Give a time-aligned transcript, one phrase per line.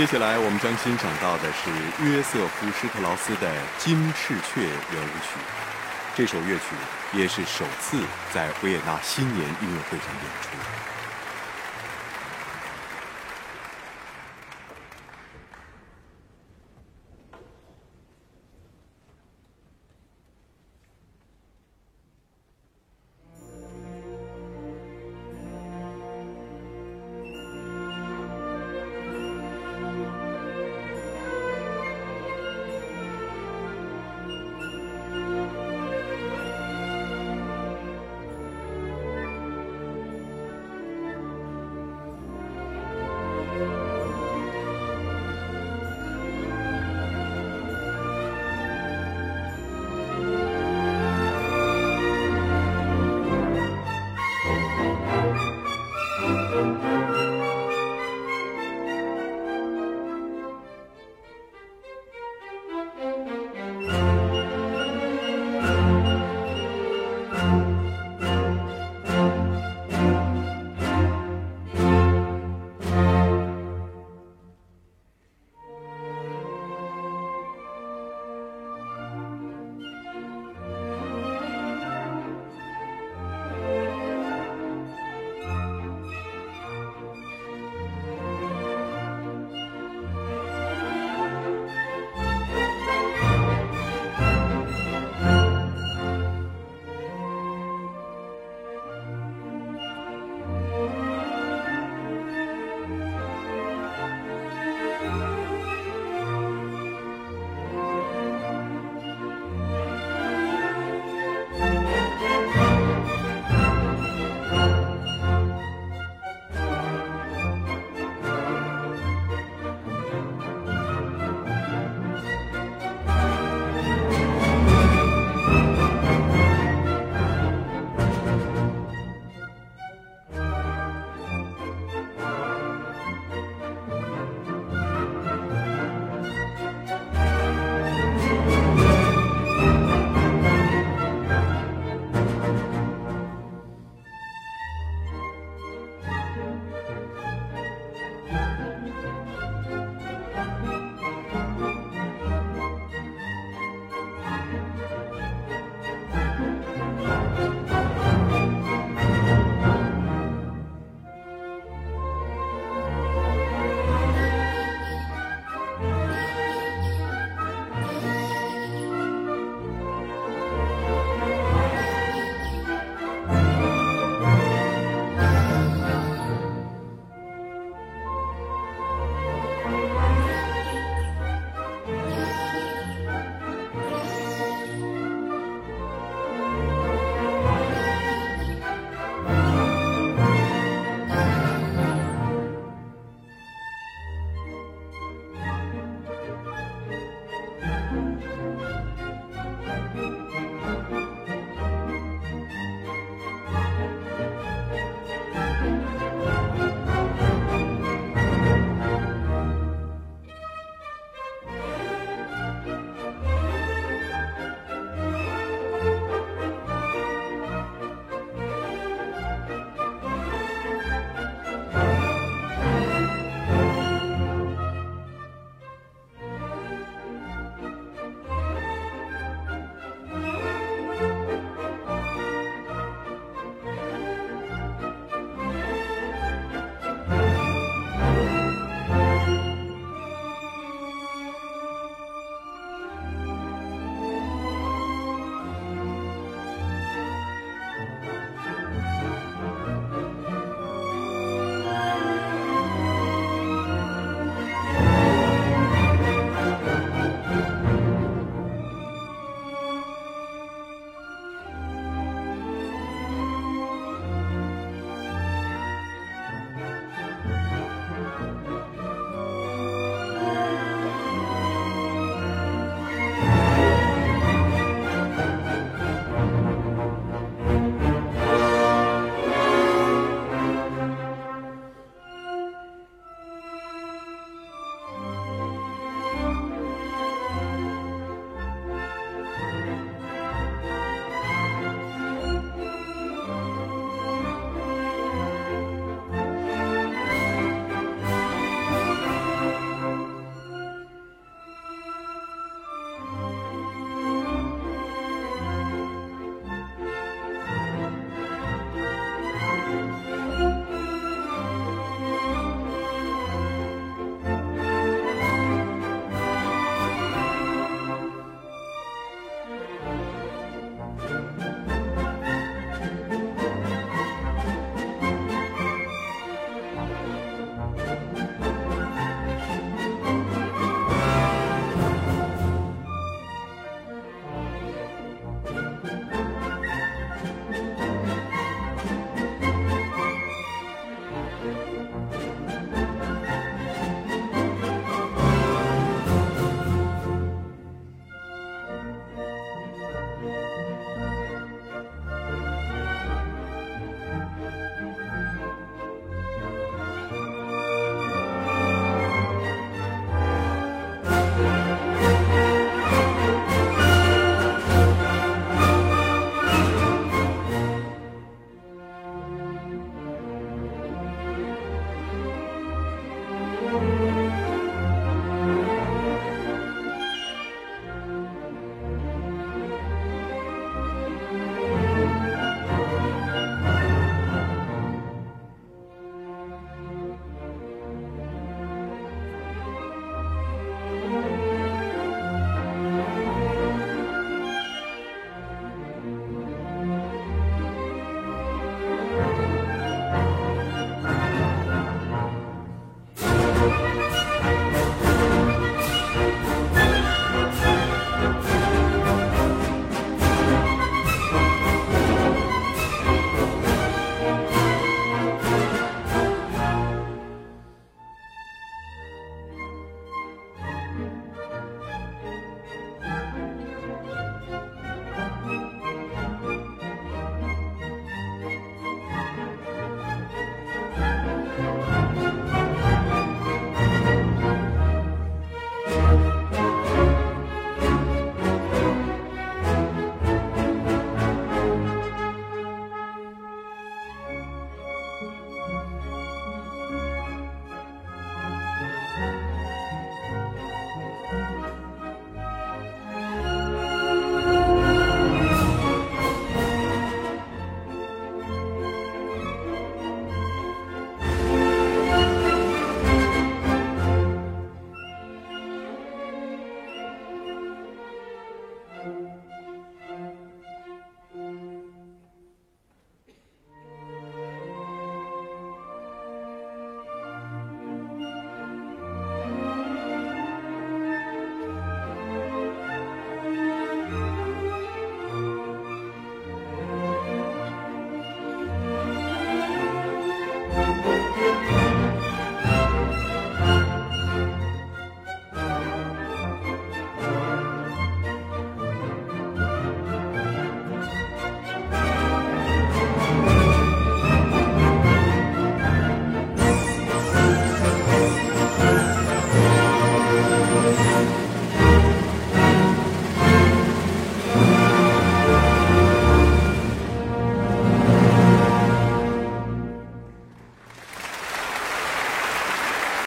[0.00, 1.68] 接下来我们将欣赏到的是
[2.02, 5.36] 约瑟夫施特劳斯的金翅雀圆舞曲。
[6.16, 6.72] 这首乐曲
[7.12, 8.00] 也是首次
[8.32, 10.99] 在维也纳新年音乐会上演出。